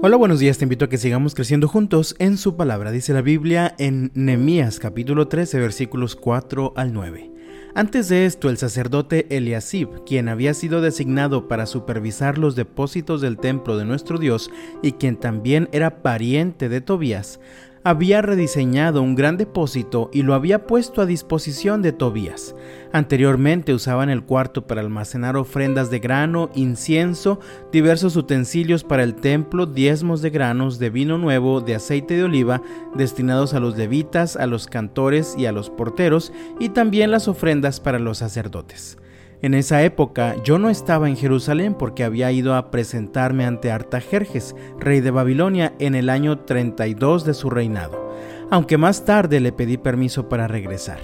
[0.00, 2.92] Hola, buenos días, te invito a que sigamos creciendo juntos en su palabra.
[2.92, 7.32] Dice la Biblia en Nehemías capítulo 13 versículos 4 al 9.
[7.74, 13.38] Antes de esto, el sacerdote Eliasib, quien había sido designado para supervisar los depósitos del
[13.38, 14.52] templo de nuestro Dios
[14.84, 17.40] y quien también era pariente de Tobías,
[17.84, 22.54] había rediseñado un gran depósito y lo había puesto a disposición de Tobías.
[22.92, 27.40] Anteriormente usaban el cuarto para almacenar ofrendas de grano, incienso,
[27.72, 32.62] diversos utensilios para el templo, diezmos de granos, de vino nuevo, de aceite de oliva,
[32.94, 37.80] destinados a los levitas, a los cantores y a los porteros, y también las ofrendas
[37.80, 38.98] para los sacerdotes.
[39.40, 44.56] En esa época yo no estaba en Jerusalén porque había ido a presentarme ante Artajerjes,
[44.80, 48.12] rey de Babilonia, en el año 32 de su reinado,
[48.50, 50.98] aunque más tarde le pedí permiso para regresar.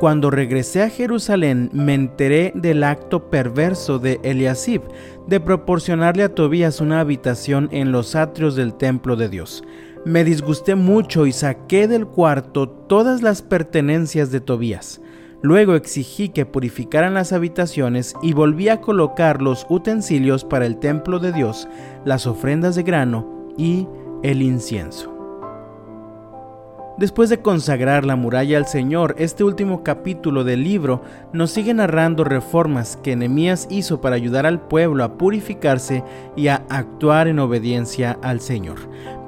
[0.00, 4.82] Cuando regresé a Jerusalén me enteré del acto perverso de Eliasib
[5.26, 9.64] de proporcionarle a Tobías una habitación en los atrios del templo de Dios.
[10.04, 15.00] Me disgusté mucho y saqué del cuarto todas las pertenencias de Tobías.
[15.40, 21.20] Luego exigí que purificaran las habitaciones y volví a colocar los utensilios para el templo
[21.20, 21.68] de Dios,
[22.04, 23.86] las ofrendas de grano y
[24.24, 25.14] el incienso.
[26.98, 31.00] Después de consagrar la muralla al Señor, este último capítulo del libro
[31.32, 36.02] nos sigue narrando reformas que Nehemías hizo para ayudar al pueblo a purificarse
[36.34, 38.78] y a actuar en obediencia al Señor.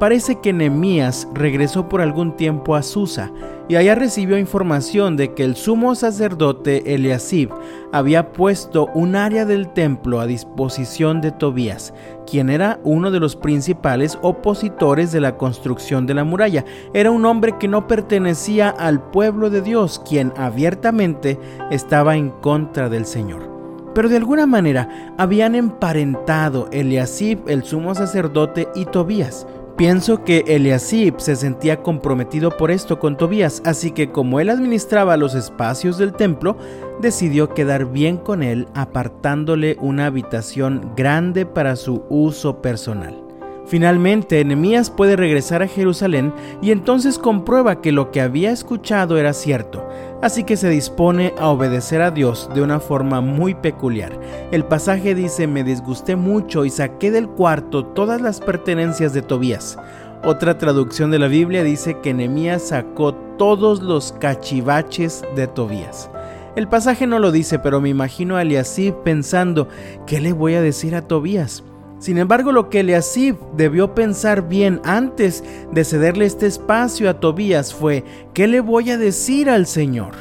[0.00, 3.30] Parece que Nehemías regresó por algún tiempo a Susa
[3.70, 7.50] y allá recibió información de que el sumo sacerdote Eliasib
[7.92, 11.94] había puesto un área del templo a disposición de Tobías,
[12.28, 16.64] quien era uno de los principales opositores de la construcción de la muralla.
[16.94, 21.38] Era un hombre que no pertenecía al pueblo de Dios, quien abiertamente
[21.70, 23.48] estaba en contra del Señor.
[23.94, 29.46] Pero de alguna manera habían emparentado Eliasib, el sumo sacerdote, y Tobías.
[29.80, 35.16] Pienso que Eliasib se sentía comprometido por esto con Tobías, así que como él administraba
[35.16, 36.58] los espacios del templo,
[37.00, 43.29] decidió quedar bien con él apartándole una habitación grande para su uso personal.
[43.70, 49.32] Finalmente, Nehemías puede regresar a Jerusalén y entonces comprueba que lo que había escuchado era
[49.32, 49.88] cierto,
[50.22, 54.18] así que se dispone a obedecer a Dios de una forma muy peculiar.
[54.50, 59.78] El pasaje dice, me disgusté mucho y saqué del cuarto todas las pertenencias de Tobías.
[60.24, 66.10] Otra traducción de la Biblia dice que Nehemías sacó todos los cachivaches de Tobías.
[66.56, 69.68] El pasaje no lo dice, pero me imagino a Eliasib pensando,
[70.08, 71.62] ¿qué le voy a decir a Tobías?
[72.00, 77.74] Sin embargo, lo que Eliasib debió pensar bien antes de cederle este espacio a Tobías
[77.74, 80.12] fue, ¿qué le voy a decir al Señor?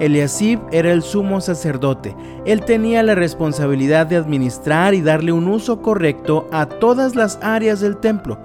[0.00, 2.16] Eliasib era el sumo sacerdote.
[2.46, 7.80] Él tenía la responsabilidad de administrar y darle un uso correcto a todas las áreas
[7.80, 8.38] del templo.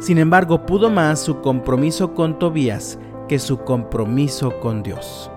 [0.00, 2.98] Sin embargo, pudo más su compromiso con Tobías
[3.28, 5.30] que su compromiso con Dios.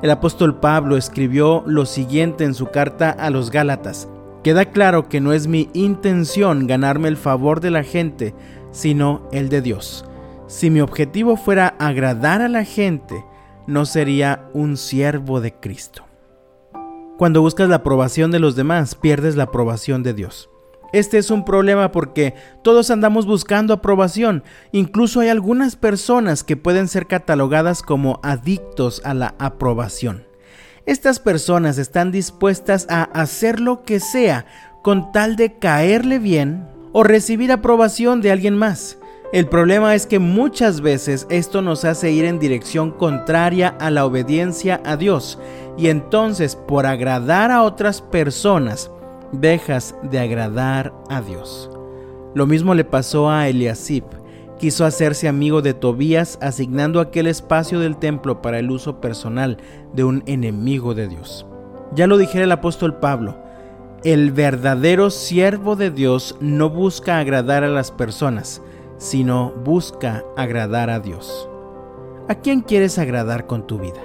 [0.00, 4.08] El apóstol Pablo escribió lo siguiente en su carta a los Gálatas.
[4.44, 8.34] Queda claro que no es mi intención ganarme el favor de la gente,
[8.72, 10.04] sino el de Dios.
[10.48, 13.24] Si mi objetivo fuera agradar a la gente,
[13.66, 16.04] no sería un siervo de Cristo.
[17.16, 20.50] Cuando buscas la aprobación de los demás, pierdes la aprobación de Dios.
[20.92, 24.44] Este es un problema porque todos andamos buscando aprobación.
[24.72, 30.33] Incluso hay algunas personas que pueden ser catalogadas como adictos a la aprobación.
[30.86, 34.44] Estas personas están dispuestas a hacer lo que sea
[34.82, 38.98] con tal de caerle bien o recibir aprobación de alguien más.
[39.32, 44.04] El problema es que muchas veces esto nos hace ir en dirección contraria a la
[44.04, 45.38] obediencia a Dios
[45.78, 48.90] y entonces por agradar a otras personas
[49.32, 51.70] dejas de agradar a Dios.
[52.34, 54.04] Lo mismo le pasó a Eliasib
[54.58, 59.58] quiso hacerse amigo de Tobías asignando aquel espacio del templo para el uso personal
[59.92, 61.46] de un enemigo de Dios.
[61.94, 63.38] Ya lo dijera el apóstol Pablo,
[64.04, 68.60] el verdadero siervo de Dios no busca agradar a las personas,
[68.98, 71.48] sino busca agradar a Dios.
[72.28, 74.00] ¿A quién quieres agradar con tu vida?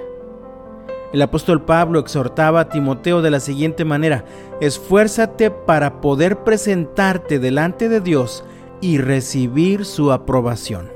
[1.12, 4.24] El apóstol Pablo exhortaba a Timoteo de la siguiente manera,
[4.60, 8.44] esfuérzate para poder presentarte delante de Dios
[8.80, 10.88] y recibir su aprobación.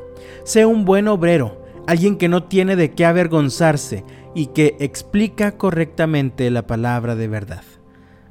[0.44, 4.04] Sé un buen obrero, alguien que no tiene de qué avergonzarse
[4.34, 7.62] y que explica correctamente la palabra de verdad.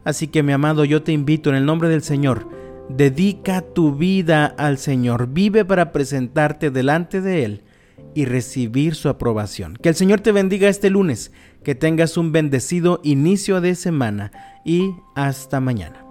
[0.03, 2.47] Así que mi amado, yo te invito en el nombre del Señor,
[2.89, 7.63] dedica tu vida al Señor, vive para presentarte delante de Él
[8.13, 9.77] y recibir su aprobación.
[9.81, 11.31] Que el Señor te bendiga este lunes,
[11.63, 14.31] que tengas un bendecido inicio de semana
[14.65, 16.02] y hasta mañana.